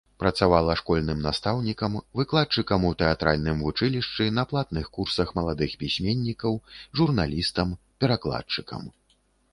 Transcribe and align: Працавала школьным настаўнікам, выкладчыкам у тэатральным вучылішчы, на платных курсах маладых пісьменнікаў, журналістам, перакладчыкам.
Працавала 0.21 0.75
школьным 0.79 1.19
настаўнікам, 1.25 1.97
выкладчыкам 2.19 2.87
у 2.89 2.91
тэатральным 3.01 3.61
вучылішчы, 3.67 4.29
на 4.39 4.47
платных 4.55 4.91
курсах 4.97 5.27
маладых 5.41 5.79
пісьменнікаў, 5.85 6.61
журналістам, 7.01 7.77
перакладчыкам. 8.05 8.93